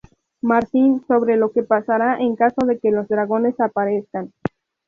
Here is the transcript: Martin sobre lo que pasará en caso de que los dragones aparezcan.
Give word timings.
Martin 0.41 1.05
sobre 1.05 1.37
lo 1.37 1.51
que 1.51 1.61
pasará 1.61 2.17
en 2.17 2.35
caso 2.35 2.65
de 2.65 2.79
que 2.79 2.89
los 2.89 3.07
dragones 3.07 3.59
aparezcan. 3.59 4.33